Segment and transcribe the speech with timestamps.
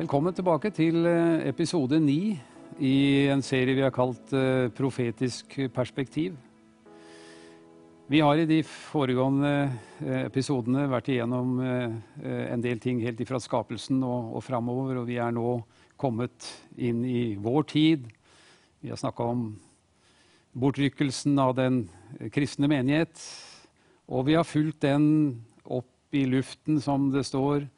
[0.00, 2.32] Velkommen tilbake til eh, episode ni
[2.80, 6.38] i en serie vi har kalt eh, Profetisk perspektiv.
[8.08, 14.00] Vi har i de foregående eh, episodene vært igjennom en del ting helt ifra skapelsen
[14.00, 15.58] og, og framover, og vi er nå
[16.00, 16.48] kommet
[16.80, 18.06] inn i vår tid.
[18.80, 19.50] Vi har snakka om
[20.56, 21.82] bortrykkelsen av den
[22.32, 23.20] kristne menighet,
[24.08, 25.10] og vi har fulgt den
[25.68, 27.68] opp i luften, som det står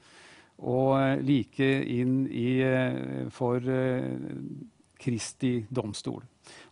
[0.63, 4.13] og eh, like inn i, eh, for eh,
[5.03, 6.23] Kristi domstol.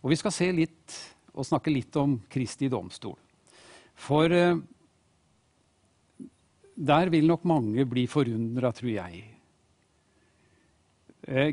[0.01, 0.99] Og vi skal se litt
[1.35, 3.17] og snakke litt om Kristi domstol.
[4.01, 4.31] For
[6.81, 9.21] der vil nok mange bli forundra, tror jeg.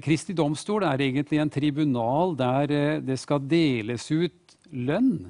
[0.03, 2.73] Kristi domstol er egentlig en tribunal der
[3.05, 5.29] det skal deles ut lønn.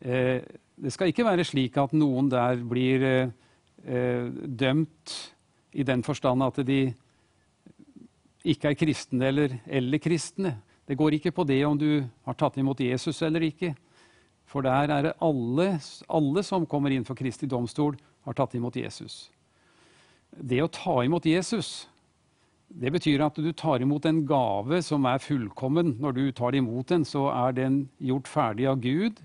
[0.00, 3.04] Det skal ikke være slik at noen der blir
[3.84, 5.18] dømt
[5.72, 6.80] i den forstand at de
[8.44, 10.56] ikke er kristne eller, eller kristne.
[10.88, 13.74] Det går ikke på det om du har tatt imot Jesus eller ikke.
[14.50, 15.76] For der er det alle,
[16.10, 17.94] alle som kommer inn for Kristi domstol,
[18.26, 19.28] har tatt imot Jesus.
[20.30, 21.86] Det å ta imot Jesus,
[22.70, 25.96] det betyr at du tar imot en gave som er fullkommen.
[26.02, 29.22] Når du tar imot den, så er den gjort ferdig av Gud.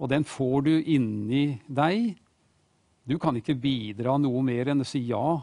[0.00, 2.16] Og den får du inni deg,
[3.08, 5.40] du kan ikke bidra noe mer enn å si ja.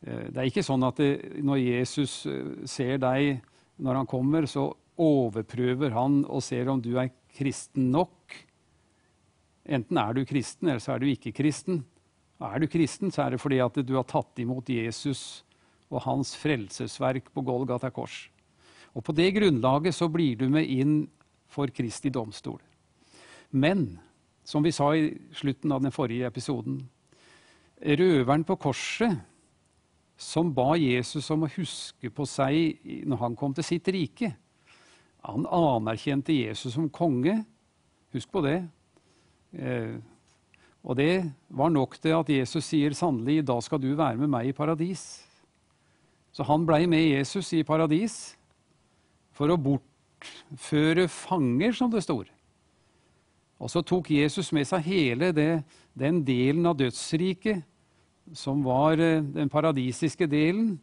[0.00, 1.10] Eh, det er ikke sånn at det,
[1.44, 3.42] når Jesus eh, ser deg
[3.84, 8.36] når han kommer, så overprøver han og ser om du er kristen nok.
[9.66, 11.82] Enten er du kristen, eller så er du ikke kristen.
[12.40, 15.42] Er du kristen, så er det fordi at du har tatt imot Jesus
[15.90, 18.26] og hans frelsesverk på Golgata kors.
[18.96, 21.04] Og På det grunnlaget så blir du med inn
[21.52, 22.58] for Kristi domstol.
[23.52, 23.98] Men
[24.46, 26.78] som vi sa i slutten av den forrige episoden.
[27.76, 29.18] Røveren på korset
[30.16, 34.30] som ba Jesus om å huske på seg når han kom til sitt rike.
[35.26, 37.40] Han anerkjente Jesus som konge.
[38.14, 38.60] Husk på det.
[39.58, 39.98] Eh,
[40.86, 44.52] og det var nok til at Jesus sier sannelig, da skal du være med meg
[44.52, 45.02] i paradis.
[46.30, 48.36] Så han blei med Jesus i paradis
[49.34, 52.30] for å bortføre fanger, som det står.
[53.56, 55.64] Og så tok Jesus med seg hele det,
[55.96, 57.64] den delen av dødsriket
[58.36, 60.76] som var eh, den paradisiske delen,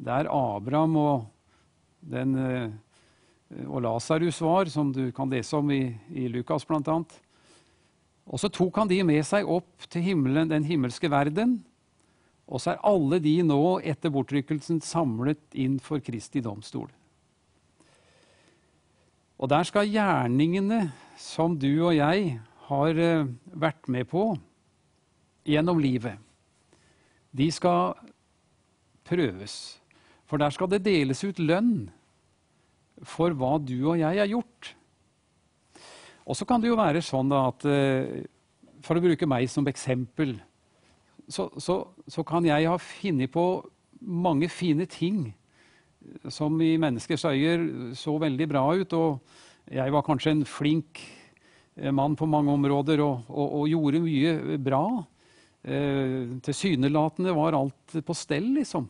[0.00, 1.24] der Abraham og,
[2.00, 5.82] den, eh, og Lasarus var, som du kan lese om i,
[6.14, 7.00] i Lukas bl.a.
[8.30, 11.58] Og så tok han de med seg opp til himmelen, den himmelske verden.
[12.50, 16.88] Og så er alle de nå, etter bortrykkelsen, samlet inn for Kristi domstol.
[19.40, 20.84] Og der skal gjerningene
[21.20, 22.38] som du og jeg
[22.70, 24.24] har eh, vært med på
[25.44, 26.16] gjennom livet,
[27.30, 27.94] de skal
[29.06, 29.54] prøves.
[30.28, 31.90] For der skal det deles ut lønn
[33.06, 34.74] for hva du og jeg har gjort.
[36.24, 38.22] Og så kan det jo være sånn at eh,
[38.80, 40.38] For å bruke meg som eksempel,
[41.28, 43.44] så, så, så kan jeg ha funnet på
[44.00, 45.26] mange fine ting
[46.32, 48.94] som i menneskers øyer så veldig bra ut.
[48.96, 49.20] Og
[49.70, 51.00] jeg var kanskje en flink
[51.78, 54.84] eh, mann på mange områder og, og, og gjorde mye bra.
[55.62, 58.88] Eh, Tilsynelatende var alt på stell, liksom.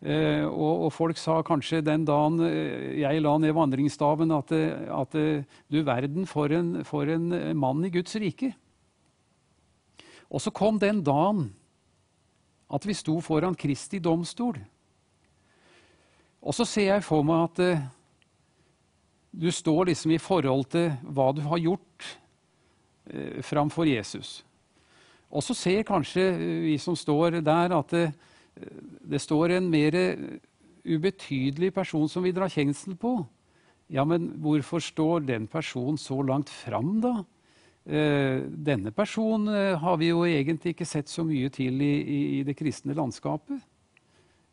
[0.00, 4.54] Eh, og, og, folk sa kanskje den dagen eh, jeg la ned vandringsstaven, at,
[4.96, 5.20] at
[5.68, 7.28] du verden for en, for en
[7.58, 8.54] mann i Guds rike.
[10.30, 11.50] Og så kom den dagen
[12.70, 14.56] at vi sto foran Kristi domstol.
[16.40, 17.90] Og så ser jeg for meg at
[19.30, 22.06] du står liksom i forhold til hva du har gjort
[23.10, 24.40] eh, framfor Jesus.
[25.30, 26.24] Og så ser kanskje
[26.66, 28.08] vi som står der, at det,
[29.06, 29.94] det står en mer
[30.82, 33.20] ubetydelig person som vi drar kjensel på.
[33.90, 37.20] Ja, men hvorfor står den personen så langt fram, da?
[37.86, 42.42] Eh, denne personen har vi jo egentlig ikke sett så mye til i, i, i
[42.46, 43.62] det kristne landskapet.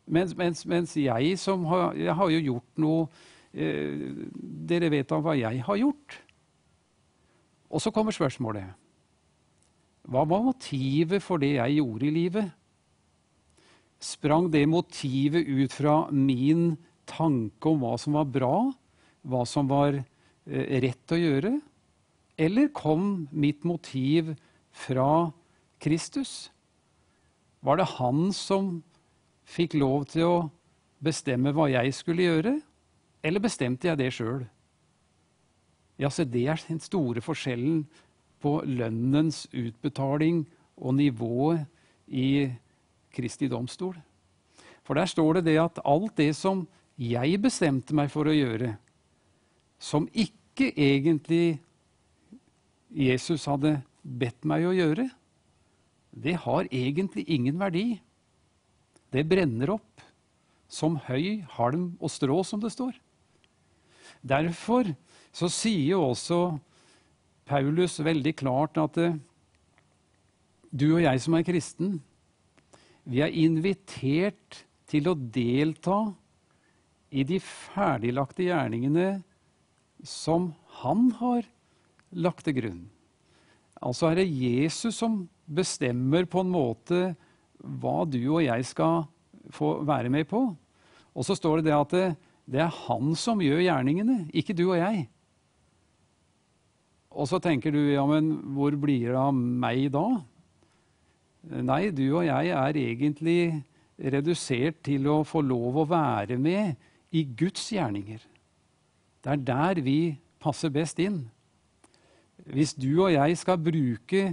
[0.08, 5.18] Mens, mens, mens jeg som har, jeg har jo gjort noe eh, Dere vet da
[5.24, 6.18] hva jeg har gjort.
[7.68, 8.68] Og så kommer spørsmålet.
[10.08, 12.52] Hva var motivet for det jeg gjorde i livet?
[14.00, 16.78] Sprang det motivet ut fra min
[17.08, 18.54] tanke om hva som var bra,
[19.26, 21.52] hva som var eh, rett å gjøre?
[22.38, 24.32] Eller kom mitt motiv
[24.70, 25.28] fra
[25.82, 26.48] Kristus?
[27.60, 28.78] Var det han som
[29.48, 30.38] fikk lov til å
[31.02, 32.54] bestemme hva jeg skulle gjøre,
[33.22, 34.44] eller bestemte jeg det sjøl?
[35.98, 37.82] Ja, se, det er den store forskjellen
[38.42, 40.44] på lønnens utbetaling
[40.78, 41.64] og nivået
[42.06, 42.50] i
[43.14, 43.96] Kristi domstol.
[44.86, 46.66] For der står det det at alt det som
[46.98, 48.76] jeg bestemte meg for å gjøre,
[49.78, 51.58] som ikke egentlig
[52.88, 55.08] Jesus hadde bedt meg å gjøre,
[56.18, 57.98] det har egentlig ingen verdi.
[59.12, 60.02] Det brenner opp
[60.68, 62.96] som høy, halm og strå, som det står.
[64.22, 64.90] Derfor
[65.34, 66.58] så sier også
[67.48, 69.18] Paulus veldig klart at eh,
[70.68, 71.98] du og jeg som er kristen,
[73.08, 76.02] vi er invitert til å delta
[77.08, 79.08] i de ferdiglagte gjerningene
[80.04, 80.50] som
[80.82, 81.46] han har
[82.12, 82.82] lagt til grunn.
[83.80, 87.00] Altså er det Jesus som bestemmer på en måte
[87.58, 89.06] hva du og jeg skal
[89.54, 90.42] få være med på.
[91.16, 91.94] Og så står det det at
[92.48, 95.04] det, er han som gjør gjerningene, ikke du og jeg.
[97.18, 100.06] Og så tenker du ja, men hvor blir det av meg da?
[101.48, 103.40] Nei, du og jeg er egentlig
[103.98, 106.76] redusert til å få lov å være med
[107.14, 108.20] i Guds gjerninger.
[109.24, 109.98] Det er der vi
[110.42, 111.24] passer best inn.
[112.48, 114.28] Hvis du og jeg skal bruke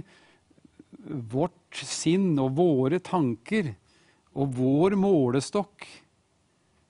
[1.06, 3.72] vårt sinn og våre tanker
[4.36, 5.86] og vår målestokk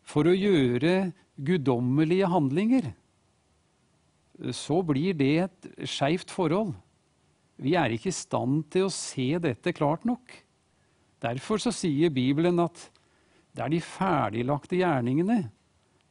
[0.07, 2.91] for å gjøre guddommelige handlinger,
[4.55, 6.75] så blir det et skeivt forhold.
[7.57, 10.29] Vi er ikke i stand til å se dette klart nok.
[11.25, 12.91] Derfor så sier Bibelen at
[13.57, 15.47] det er de ferdiglagte gjerningene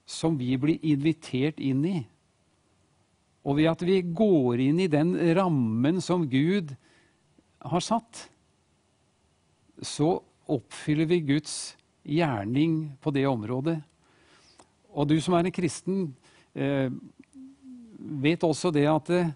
[0.09, 1.99] som vi blir invitert inn i.
[3.45, 6.73] Og ved at vi går inn i den rammen som Gud
[7.61, 8.25] har satt,
[9.81, 10.17] så
[10.49, 11.75] oppfyller vi Guds
[12.05, 13.79] gjerning på det området.
[14.95, 16.05] Og du som er en kristen,
[16.55, 16.89] eh,
[17.99, 19.33] vet også det at eh,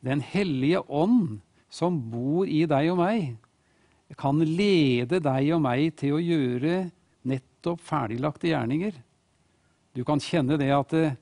[0.00, 3.34] Den hellige ånd som bor i deg og meg,
[4.16, 6.86] kan lede deg og meg til å gjøre
[7.28, 8.94] nettopp ferdiglagte gjerninger.
[9.92, 11.18] Du kan kjenne det at eh,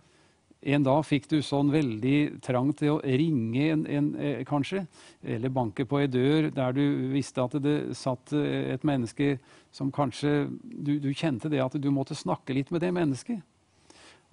[0.58, 4.82] en dag fikk du sånn veldig trang til å ringe en, en, eh, kanskje,
[5.22, 6.82] eller banke på ei dør der du
[7.12, 9.36] visste at det satt eh, et menneske
[9.70, 13.38] som kanskje du, du, kjente det at du måtte snakke litt med det mennesket.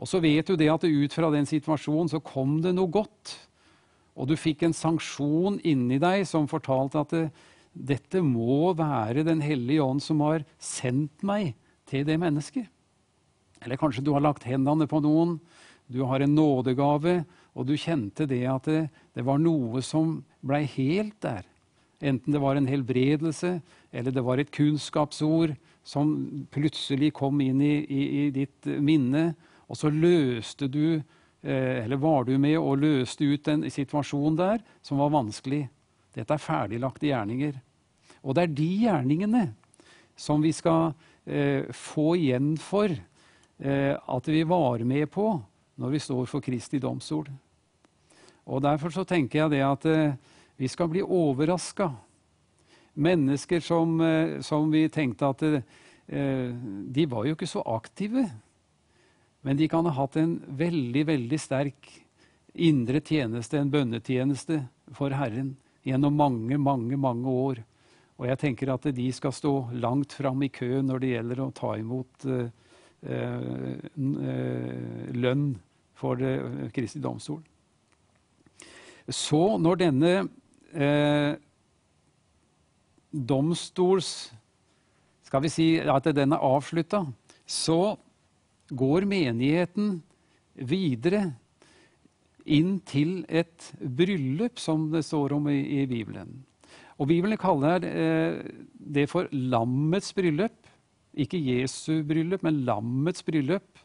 [0.02, 3.36] Og så vet du det at ut fra den situasjonen så kom det noe godt.
[4.18, 7.26] Og du fikk en sanksjon inni deg som fortalte at det,
[7.76, 11.54] dette må være Den hellige ånd som har sendt meg
[11.86, 12.66] til det mennesket.
[13.62, 15.38] Eller kanskje du har lagt hendene på noen
[15.88, 17.24] du har en nådegave,
[17.56, 18.86] og du kjente det at det,
[19.16, 21.46] det var noe som blei helt der.
[22.04, 23.60] Enten det var en helbredelse,
[23.96, 25.56] eller det var et kunnskapsord
[25.86, 26.12] som
[26.52, 29.30] plutselig kom inn i, i, i ditt minne,
[29.70, 34.62] og så løste du eh, eller var du med og løste ut en situasjon der
[34.86, 35.64] som var vanskelig?
[36.16, 37.58] Dette er ferdiglagte gjerninger.
[38.26, 39.48] Og det er de gjerningene
[40.18, 40.94] som vi skal
[41.26, 45.30] eh, få igjen for eh, at vi var med på
[45.76, 47.28] når vi står for Kristi domstol.
[48.46, 50.18] Og Derfor så tenker jeg det at eh,
[50.58, 51.90] vi skal bli overraska.
[52.96, 55.62] Mennesker som, eh, som, vi tenkte at eh,
[56.96, 58.28] de var jo ikke så aktive.
[59.46, 61.92] Men de kan ha hatt en veldig, veldig sterk
[62.56, 64.62] indre tjeneste, en bønnetjeneste
[64.96, 65.56] for Herren
[65.86, 67.60] gjennom mange, mange, mange år.
[68.16, 71.52] Og jeg tenker at de skal stå langt fram i køen når det gjelder å
[71.54, 72.48] ta imot uh,
[75.20, 75.44] lønn
[75.96, 77.44] for kristelig Kristi domstol.
[79.08, 80.14] Så når denne
[80.74, 81.36] eh,
[83.12, 84.32] domstols
[85.26, 87.02] Skal vi si at den er avslutta,
[87.46, 87.96] så
[88.70, 89.98] går menigheten
[90.56, 91.34] videre
[92.46, 96.30] inn til et bryllup, som det står om i, i Bibelen.
[97.02, 98.38] Og Bibelen kaller eh,
[98.78, 100.56] det for lammets bryllup.
[101.18, 103.82] Ikke Jesu bryllup, men lammets bryllup.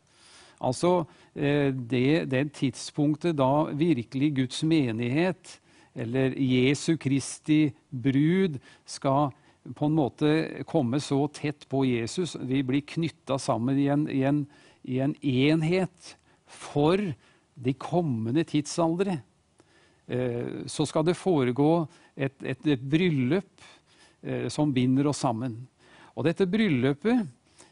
[0.61, 5.57] Altså eh, det, det tidspunktet da virkelig Guds menighet,
[5.97, 9.33] eller Jesu Kristi brud, skal
[9.77, 10.31] på en måte
[10.69, 12.37] komme så tett på Jesus.
[12.37, 14.45] Vi blir knytta sammen i en, i, en,
[14.85, 16.15] i en, enhet
[16.51, 17.01] for
[17.61, 19.19] de kommende tidsaldre.
[20.11, 21.87] Eh, så skal det foregå
[22.17, 23.69] et, et, et bryllup
[24.23, 25.57] eh, som binder oss sammen.
[26.17, 27.29] Og dette bryllupet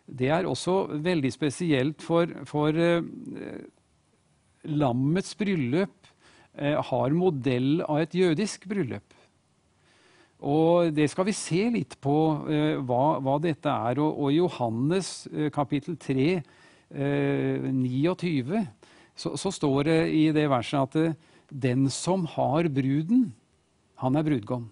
[0.09, 3.05] det er også veldig spesielt for, for eh,
[4.65, 6.09] lammets bryllup
[6.57, 9.19] eh, har modell av et jødisk bryllup.
[10.39, 12.15] Og det skal vi se litt på
[12.47, 13.99] eh, hva, hva, dette er.
[13.99, 16.31] Og, i Johannes eh, kapittel 3,
[16.89, 18.69] 29, eh,
[19.19, 21.17] så, så, står det i det verset at eh,
[21.51, 23.33] den som har bruden,
[23.99, 24.69] han er brudgom.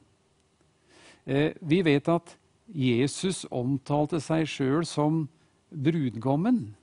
[1.26, 5.24] vi vet at Jesus omtalte seg sjøl som
[5.70, 6.74] brudgommen.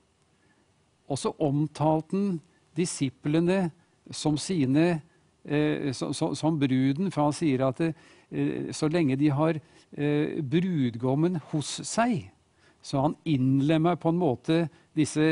[1.08, 2.38] Og så omtalte han
[2.74, 3.68] disiplene
[4.10, 5.02] som sine
[5.44, 11.38] eh, som, som, bruden, for han sier at eh, så lenge de har eh, brudgommen
[11.52, 12.30] hos seg,
[12.84, 14.58] så han innlemmer på en måte
[14.96, 15.24] disse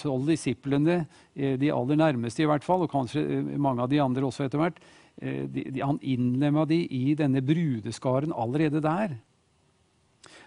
[0.00, 1.04] tolv disiplene,
[1.36, 4.46] eh, de aller nærmeste i hvert fall, og kanskje eh, mange av de andre også
[4.46, 4.80] etter hvert,
[5.20, 9.18] eh, de, han innlemma de i denne brudeskaren allerede der.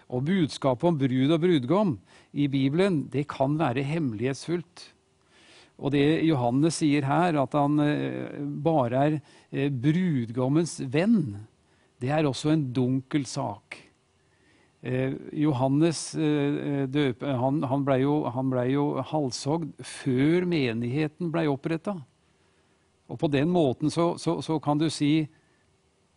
[0.08, 1.96] Og budskapet om brud og brudgom
[2.32, 4.86] i Bibelen det kan være hemmelighetsfullt.
[5.78, 9.18] Og det Johannes sier her, at han eh, bare er
[9.52, 11.36] eh, brudgommens venn,
[12.02, 13.76] det er også en dunkel sak.
[14.82, 21.98] Eh, Johannes døpe, han, han ble jo, ble jo halshogd før menigheten ble oppretta.
[23.08, 25.28] Og på den måten så, så, så kan du si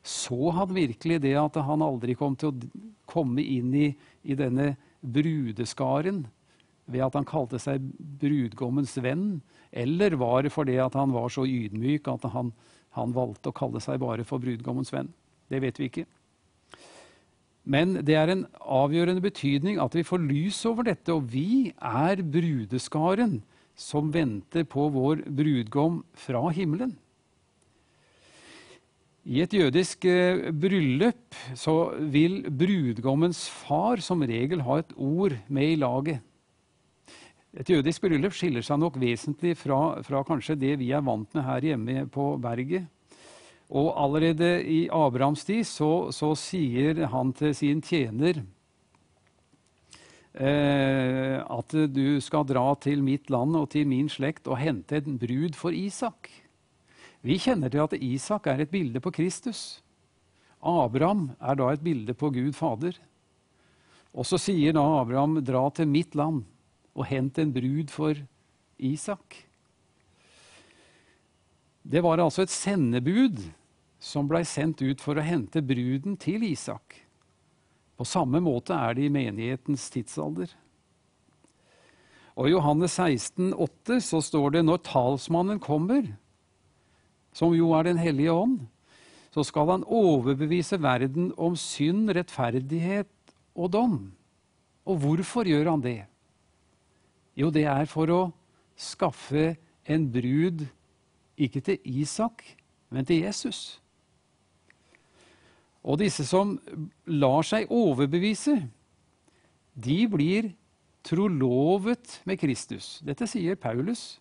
[0.02, 2.70] så han virkelig det at han aldri kom til å
[3.10, 3.90] komme inn i,
[4.24, 6.24] i denne brudeskaren
[6.92, 7.84] ved at han kalte seg
[8.22, 9.42] brudgommens venn,
[9.72, 12.52] eller var det fordi at han var så ydmyk at han,
[12.98, 15.12] han valgte å kalle seg bare for brudgommens venn?
[15.52, 16.08] Det vet vi ikke.
[17.62, 22.24] Men det er en avgjørende betydning at vi får lys over dette, og vi er
[22.26, 23.40] brudeskaren
[23.78, 26.96] som venter på vår brudgom fra himmelen.
[29.22, 35.76] I et jødisk eh, bryllup så vil brudgommens far som regel ha et ord med
[35.76, 36.24] i laget.
[37.54, 41.46] Et jødisk bryllup skiller seg nok vesentlig fra, fra, kanskje det vi er vant med
[41.46, 42.88] her hjemme på berget.
[43.70, 48.42] Og allerede i Abrahams tid så, så sier han til sin tjener
[50.34, 55.22] eh, at du skal dra til mitt land og til min slekt og hente en
[55.22, 56.41] brud for Isak.
[57.22, 59.82] Vi kjenner til at Isak er et bilde på Kristus.
[60.62, 62.98] Abraham er da et bilde på Gud Fader.
[64.12, 66.44] Og så sier da Abraham, 'Dra til mitt land
[66.96, 68.16] og hent en brud for
[68.80, 69.46] Isak'.
[71.84, 73.40] Det var altså et sendebud
[74.00, 77.06] som blei sendt ut for å hente bruden til Isak.
[77.98, 80.50] På samme måte er det i menighetens tidsalder.
[82.34, 86.08] Og I Johannes 16, 16,8 så står det når talsmannen kommer,
[87.34, 88.60] som jo er Den hellige ånd,
[89.32, 93.08] så skal han overbevise verden om synd, rettferdighet
[93.56, 94.12] og dom.
[94.86, 96.06] Og hvorfor gjør han det?
[97.38, 98.22] Jo, det er for å
[98.76, 99.56] skaffe
[99.88, 100.66] en brud
[101.40, 102.44] ikke til Isak,
[102.92, 103.80] men til Jesus.
[105.82, 106.58] Og disse som
[107.08, 108.58] lar seg overbevise,
[109.74, 110.52] de blir
[111.08, 113.00] trolovet med Kristus.
[113.02, 114.20] Dette sier Paulus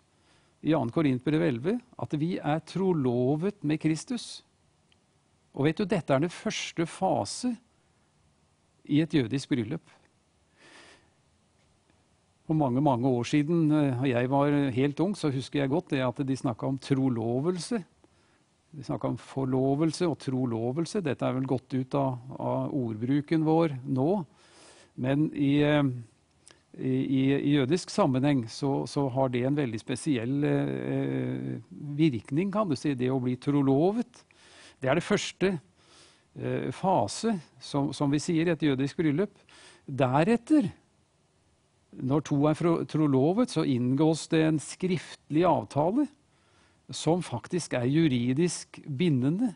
[0.61, 0.85] i 2.
[0.93, 4.43] Korintbrev 11 at vi er trolovet med Kristus.
[5.57, 7.55] Og vet du, dette er den første fase
[8.85, 9.97] i et jødisk bryllup.
[12.47, 15.93] For mange mange år siden, da eh, jeg var helt ung, så husker jeg godt
[15.93, 17.81] det at de snakka om trolovelse.
[18.71, 21.03] De snakka om forlovelse og trolovelse.
[21.03, 24.09] Dette er vel gått ut av, av ordbruken vår nå.
[24.99, 25.83] Men i eh,
[26.79, 31.57] i, i, jødisk sammenheng så, så, har det en veldig spesiell eh,
[31.97, 34.23] virkning, kan du si, det å bli trolovet.
[34.79, 39.35] Det er det første eh, fase, som, som, vi sier i et jødisk bryllup.
[39.85, 40.69] Deretter,
[41.91, 46.07] når to er trolovet, så inngås det en skriftlig avtale
[46.91, 49.53] som faktisk er juridisk bindende.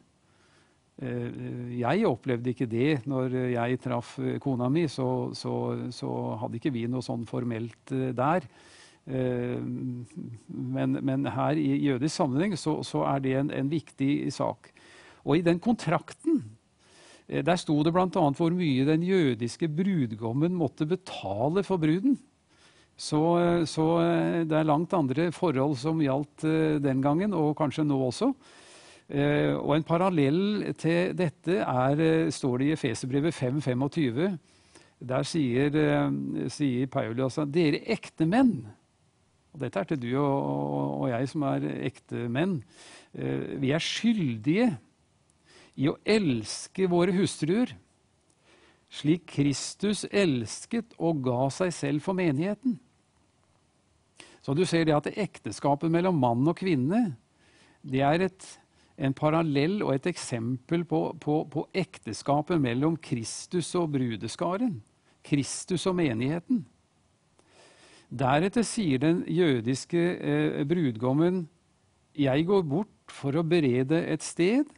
[0.95, 4.85] Eh, jeg opplevde ikke det når jeg traff eh, kona mi.
[4.91, 5.53] Så, så,
[5.91, 6.11] så
[6.41, 8.47] hadde ikke vi noe sånn formelt eh, der.
[9.05, 14.71] Men, men her i jødisk sammenheng så, så er det en, en, viktig sak.
[15.21, 16.39] Og i den kontrakten
[17.29, 18.07] der sto det bl.a.
[18.09, 22.17] hvor mye den jødiske brudgommen måtte betale for bruden.
[22.97, 23.21] Så,
[23.69, 23.85] så
[24.49, 26.47] det er langt andre forhold som gjaldt
[26.81, 28.31] den gangen, og kanskje nå også.
[29.05, 34.39] Eh, og en parallell til dette er, eh, står det i Efeserbrevet 5.25.
[34.99, 38.65] Der sier, eh, sier Paulus at dere ektemenn
[39.53, 42.61] og Dette er til du og jeg som er ekte menn.
[43.13, 44.77] Vi er skyldige
[45.77, 47.71] i å elske våre hustruer
[48.91, 52.75] slik Kristus elsket og ga seg selv for menigheten.
[54.43, 57.15] Så du ser det at ekteskapet mellom mann og kvinne
[57.85, 58.59] det er et
[58.97, 64.79] en parallell og et eksempel på, på, på ekteskapet mellom Kristus og brudeskaren.
[65.25, 66.63] Kristus og menigheten.
[68.15, 71.47] Deretter sier den jødiske eh, brudgommen,
[72.15, 74.69] 'Jeg går bort for å berede et sted'.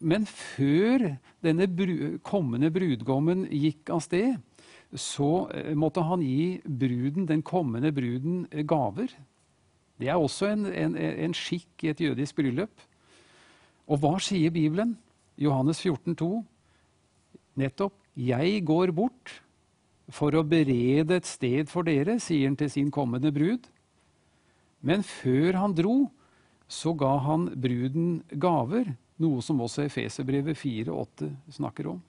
[0.00, 4.40] Men før denne bru, kommende brudgommen gikk av sted,
[4.90, 9.14] så eh, måtte han gi bruden, den kommende bruden eh, gaver.
[10.00, 12.82] Det er også en, en, en skikk i et jødisk bryllup.
[13.86, 14.96] Og hva sier Bibelen?
[15.40, 16.42] Johannes 14, 14,2.
[17.60, 17.94] Nettopp.
[18.14, 19.40] Jeg går bort
[20.12, 23.66] for å berede et sted for dere, sier han til sin kommende brud.
[24.84, 25.96] Men før han dro,
[26.68, 32.02] så ga han bruden gaver, noe som også Efeserbrevet 4,8 snakker om.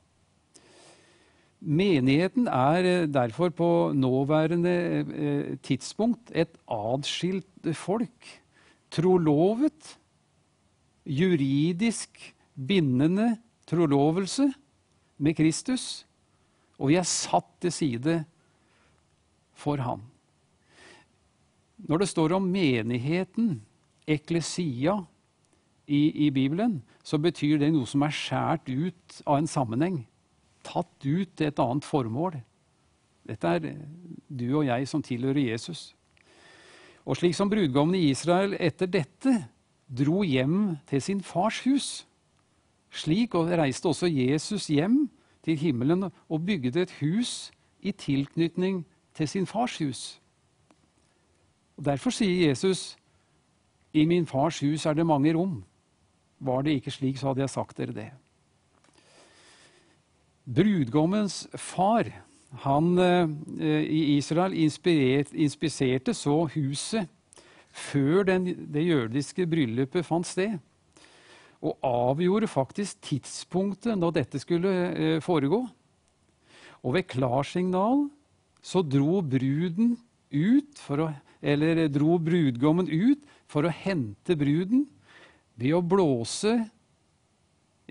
[1.66, 8.30] Menigheten er eh, derfor på nåværende eh, tidspunkt et adskilt folk.
[8.94, 9.98] Trolovet,
[11.06, 14.52] juridisk bindende trolovelse
[15.18, 16.06] med Kristus,
[16.78, 18.20] og vi er satt til side
[19.54, 20.06] for Han.
[21.78, 23.62] Når det står om menigheten,
[24.08, 25.02] eklesia,
[25.88, 30.00] i, i Bibelen, så betyr det noe som er skåret ut av en sammenheng.
[30.66, 32.40] Tatt ut til et annet formål.
[33.26, 33.68] Dette er
[34.30, 35.94] du og jeg som tilhører Jesus.
[37.06, 39.36] Og slik som brudgommen i Israel etter dette
[39.86, 41.90] dro hjem til sin fars hus,
[42.90, 45.06] slik reiste også Jesus hjem
[45.46, 47.52] til himmelen og bygde et hus
[47.86, 50.20] i tilknytning til sin fars hus.
[51.78, 52.98] Og Derfor sier Jesus,
[53.94, 55.64] 'I min fars hus er det mange rom'.
[56.40, 58.12] Var det ikke slik, så hadde jeg sagt dere det.
[60.46, 62.12] Brudgommens far
[62.64, 67.10] han eh, i Israel inspiserte så huset
[67.76, 70.56] før den, det jødiske bryllupet fant sted
[71.66, 75.64] og avgjorde faktisk tidspunktet når dette skulle eh, foregå.
[76.86, 78.06] Og ved klarsignal
[78.66, 79.96] så dro bruden
[80.32, 81.14] ut for å
[81.46, 84.88] Eller dro brudgommen ut for å hente bruden
[85.54, 86.56] ved å blåse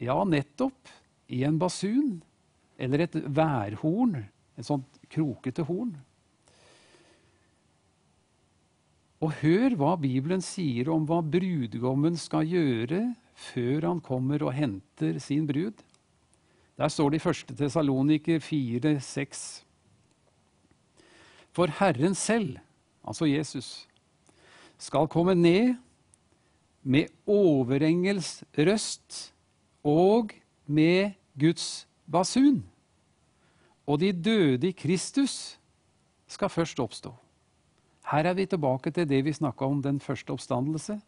[0.00, 0.90] Ja, nettopp
[1.31, 2.18] i en basun.
[2.78, 4.24] Eller et værhorn.
[4.58, 5.94] Et sånt krokete horn.
[9.24, 15.18] Og hør hva Bibelen sier om hva brudgommen skal gjøre før han kommer og henter
[15.22, 15.80] sin brud.
[16.78, 17.54] Der står det i 1.
[17.58, 19.64] Tesaloniker 4, 6.
[21.54, 22.58] For Herren selv,
[23.06, 23.87] altså Jesus,
[24.78, 25.76] skal komme ned
[26.82, 29.32] med overengels røst
[29.87, 30.34] og
[30.66, 32.62] med Guds basun.
[33.87, 35.59] Og de døde i Kristus
[36.27, 37.12] skal først oppstå.
[38.11, 40.99] Her er vi tilbake til det vi snakka om den første oppstandelse.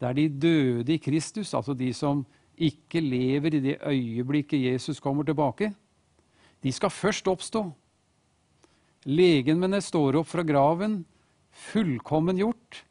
[0.00, 2.24] Det er de døde i Kristus, altså de som
[2.56, 5.72] ikke lever i det øyeblikket Jesus kommer tilbake.
[6.62, 7.62] De skal først oppstå.
[9.06, 11.04] Legemene står opp fra graven,
[11.52, 12.82] fullkommen gjort,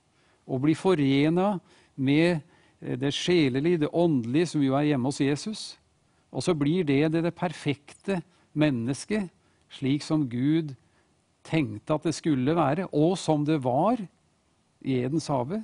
[0.48, 1.58] og blir forena
[1.96, 2.40] med
[2.80, 5.64] det sjelelige, det åndelige, som jo er hjemme hos Jesus.
[6.36, 8.20] Og så blir det det, det perfekte
[8.54, 9.30] mennesket,
[9.72, 10.74] slik som Gud
[11.46, 14.02] tenkte at det skulle være, og som det var
[14.84, 15.62] i Edens hage.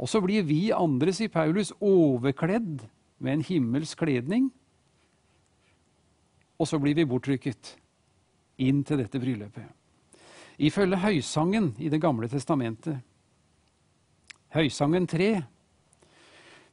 [0.00, 2.86] Og så blir vi andre, sier Paulus, overkledd
[3.20, 4.48] med en himmelsk kledning.
[6.60, 7.74] Og så blir vi bortrykket
[8.60, 9.68] inn til dette bryllupet.
[10.60, 13.00] Ifølge Høysangen i Det gamle testamentet,
[14.52, 15.42] Høysangen 3,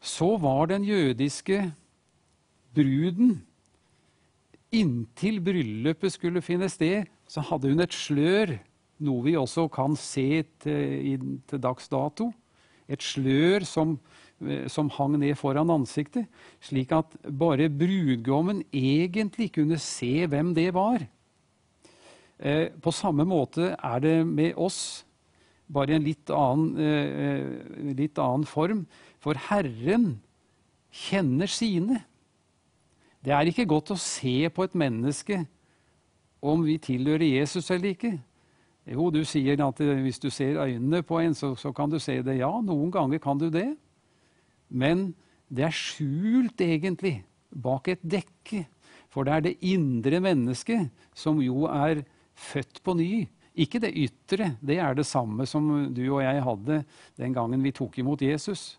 [0.01, 1.71] så var den jødiske
[2.77, 3.37] bruden
[4.75, 8.51] Inntil bryllupet skulle finne sted, så hadde hun et slør,
[8.99, 12.33] noe vi også kan se til, til dags dato
[12.87, 13.97] et slør som,
[14.41, 16.27] eh, som, hang ned foran ansiktet,
[16.63, 21.03] slik at bare brudgommen egentlig kunne se hvem det var.
[22.39, 25.03] Eh, på samme måte er det med oss,
[25.67, 28.85] bare i en litt annen, eh, litt annen form.
[29.19, 30.21] For Herren
[30.91, 32.05] kjenner sine.
[33.27, 35.41] Det er ikke godt å se på et menneske
[36.39, 38.13] om vi tilhører Jesus eller ikke.
[38.87, 42.21] Jo, du sier at hvis du ser øynene på en, så, så, kan du se
[42.23, 42.37] det.
[42.39, 43.67] Ja, noen ganger kan du det.
[44.71, 45.09] Men
[45.51, 47.17] det er skjult, egentlig,
[47.51, 48.63] bak et dekke.
[49.11, 53.25] For det er det indre mennesket som jo er født på ny.
[53.59, 54.53] Ikke det ytre.
[54.63, 56.79] Det er det samme som du og jeg hadde
[57.19, 58.77] den gangen vi tok imot Jesus.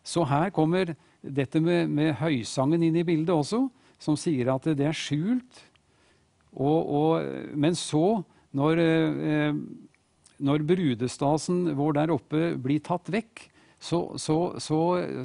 [0.00, 0.94] Så her kommer
[1.34, 3.66] dette med, med høysangen inn i bildet også,
[3.98, 5.62] som sier at det er skjult.
[6.56, 8.22] Og, og, men så
[8.56, 9.58] når, eh,
[10.38, 14.78] når brudestasen vår der oppe blir tatt vekk, så, så, så,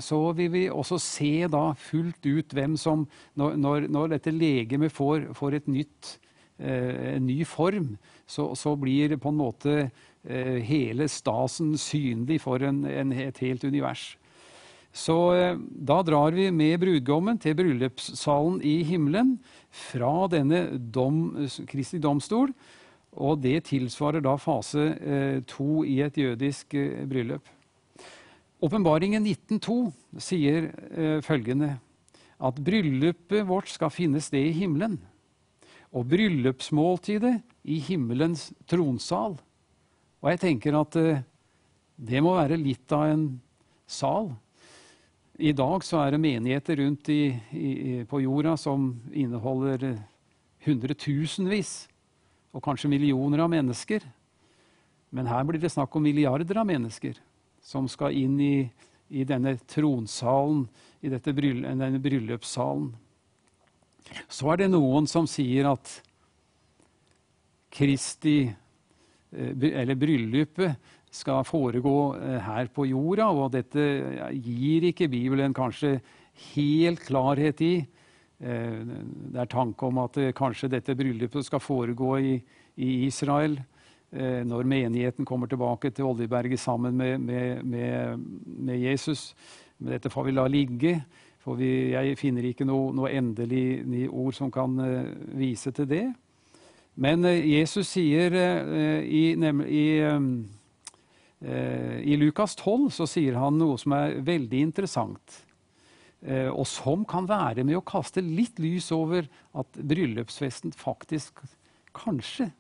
[0.04, 3.06] så, vil vi også se da fullt ut hvem som
[3.40, 6.18] Når, når, dette legemet får, får nytt,
[6.60, 7.96] eh, en ny form,
[8.28, 9.76] så, blir på en måte
[10.24, 14.18] eh, hele stasen synlig for en, en, et helt univers.
[14.91, 19.38] Så eh, da drar vi med brudgommen til bryllupssalen i himmelen
[19.71, 22.51] fra denne dom, Kristi domstol.
[23.12, 27.47] Og det tilsvarer da fase eh, to i et jødisk eh, bryllup.
[28.62, 29.75] Åpenbaringen 19.2
[30.21, 30.67] sier
[31.25, 31.71] følgende
[32.38, 34.99] at bryllupet vårt skal finne sted i himmelen.
[35.89, 39.34] Og bryllupsmåltidet i himmelens tronsal.
[40.21, 43.25] Og jeg tenker at det må være litt av en
[43.89, 44.30] sal.
[45.41, 47.71] I dag så er det menigheter rundt i, i,
[48.06, 49.95] på jorda som inneholder
[50.62, 51.71] hundretusenvis
[52.54, 54.06] og kanskje millioner av mennesker.
[55.10, 57.17] Men her blir det snakk om milliarder av mennesker
[57.65, 58.56] som skal inn i,
[59.10, 60.67] i denne tronsalen,
[61.01, 62.91] i bryll, denne bryllupssalen.
[64.30, 65.95] Så er det noen som sier at
[67.73, 70.77] Kristi, eh, eller bryllupet,
[71.12, 73.28] skal foregå eh, her på jorda.
[73.36, 73.84] Og dette
[74.32, 75.97] gir ikke Bibelen kanskje
[76.54, 77.74] helt klarhet i.
[78.39, 78.80] Eh,
[79.34, 82.38] det er tanke om at eh, kanskje dette bryllupet skal foregå i,
[82.78, 83.60] i Israel
[84.12, 89.30] når menigheten kommer tilbake til Oljeberget sammen med, med, med, med Jesus.
[89.80, 90.91] Men dette får vi la ligge,
[91.39, 94.76] for vi, jeg finner ikke noe, noe endelig ord som kan
[95.39, 96.04] vise til det.
[97.00, 98.36] Men Jesus sier
[99.00, 99.86] i, i
[101.41, 105.39] I Lukas 12 så sier han noe som er veldig interessant,
[106.21, 109.25] eh, og som kan være med å kaste litt lys over
[109.58, 111.41] at bryllupsfesten faktisk
[111.97, 112.51] kanskje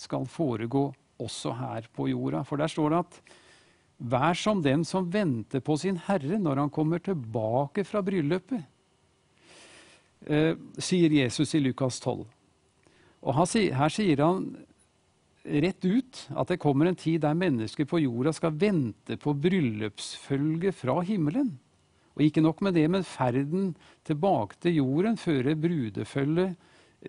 [0.00, 0.86] skal foregå
[1.22, 2.40] også her på jorda.
[2.48, 3.22] For der står det at
[4.02, 8.64] Vær som den som venter på sin Herre når han kommer tilbake fra bryllupet,
[10.26, 12.24] eh, sier Jesus i Lukas 12.
[13.22, 14.56] Og her sier han
[15.42, 20.72] rett ut at det kommer en tid der mennesker på jorda skal vente på bryllupsfølge
[20.76, 21.56] fra himmelen.
[22.12, 23.72] Og ikke nok med det, men ferden
[24.06, 26.58] tilbake til jorden fører brudefølget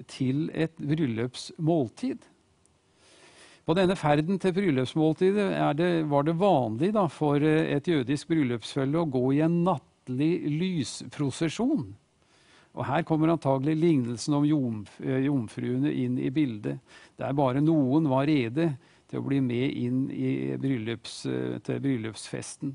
[0.09, 2.23] til et bryllupsmåltid.
[3.63, 9.11] På denne ferden til bryllupsmåltidet det, var det vanlig da, for et jødisk bryllupsfølge å
[9.11, 11.91] gå i en nattlig lysprosesjon.
[12.73, 14.45] Og Her kommer antagelig lignelsen om
[15.03, 16.81] eh, jomfruene inn i bildet.
[17.21, 18.71] Der bare noen var rede
[19.09, 20.05] til å bli med inn
[20.61, 22.73] bryllups, eh, til bryllupsfesten.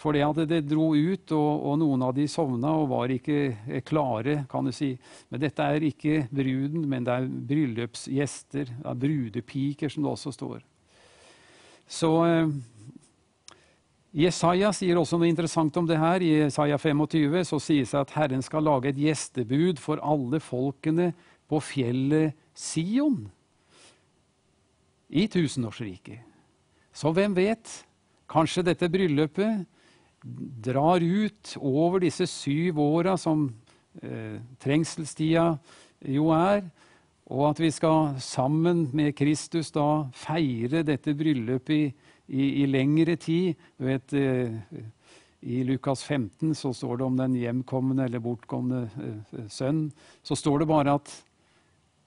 [0.00, 3.38] For det at det dro ut, og, og, noen av de sovna og var ikke
[3.48, 4.92] eh, klare, kan du si.
[5.32, 10.60] Men dette er ikke bruden, men det er bryllupsgjester, brudepiker, som det også står.
[11.90, 12.12] Så
[14.10, 16.22] Jesaja sier også noe interessant om det her.
[16.22, 21.12] I Jesaja 25 så sies det at Herren skal lage et gjestebud for alle folkene
[21.50, 23.28] på fjellet Sion
[25.10, 26.18] i tusenårsriket.
[26.92, 27.70] Så hvem vet?
[28.30, 29.64] Kanskje dette bryllupet
[30.62, 33.48] drar ut over disse syv åra som
[34.02, 35.54] eh, trengselstida
[36.10, 36.66] jo er,
[37.30, 41.90] og at vi skal sammen med Kristus da feire dette bryllupet i
[42.30, 43.58] i, i lengre tid.
[43.78, 44.54] Du vet, eh,
[45.40, 49.88] I Lukas 15 så står det om den hjemkomne eller bortkomne eh, sønn.
[50.22, 51.10] Så står det bare at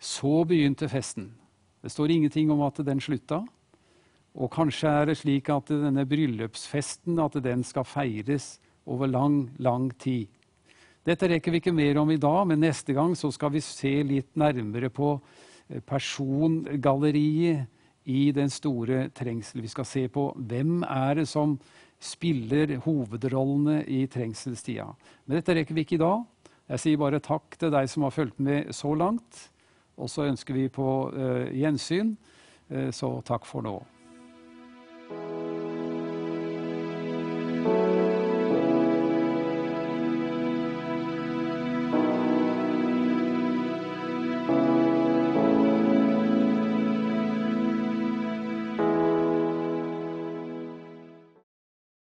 [0.04, 1.32] så begynte festen.
[1.84, 3.44] Det står ingenting om at den slutta.
[4.34, 8.58] Og kanskje er det slik at denne bryllupsfesten at den skal feires
[8.90, 10.28] over lang, lang tid.
[11.04, 13.92] Dette rekker vi ikke mer om i dag, men neste gang så skal vi se
[14.08, 15.18] litt nærmere på
[15.68, 17.68] eh, persongalleriet
[18.06, 19.62] i den store trengsel.
[19.64, 21.56] Vi skal se på hvem er det som
[22.04, 24.90] spiller hovedrollene i trengselstida.
[25.26, 26.26] Men dette rekker vi ikke i dag.
[26.74, 29.48] Jeg sier bare takk til deg som har fulgt med så langt.
[30.00, 32.16] Og så ønsker vi på uh, gjensyn.
[32.72, 33.78] Uh, så takk for nå.